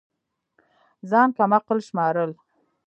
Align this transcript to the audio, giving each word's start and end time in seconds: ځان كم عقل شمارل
ځان 1.09 1.29
كم 1.37 1.51
عقل 1.57 1.77
شمارل 1.87 2.31